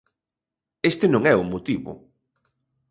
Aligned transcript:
Este 0.91 1.05
non 1.09 1.23
é 1.33 1.35
o 1.37 1.49
motivo. 1.53 1.91